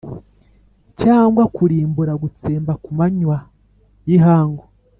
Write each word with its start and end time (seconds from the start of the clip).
cyangwa 1.01 1.43
kurimbura 1.55 2.13
gutsemba 2.23 2.73
ku 2.83 2.89
manywa 2.97 3.37
y’ihangu. 4.07 4.63